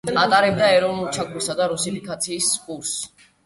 [0.21, 3.33] ატარებდა ეროვნული ჩაგვრისა და რუსიფიკაციის კურსს.